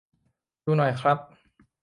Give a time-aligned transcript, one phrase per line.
[0.65, 1.17] ดูหน่อยครับ